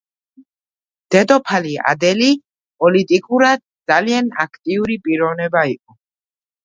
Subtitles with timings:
[1.15, 2.29] დედოფალი ადელი
[2.83, 3.63] პოლიტიკურად
[3.93, 6.01] ძალიან აქტიური პიროვნება იყო.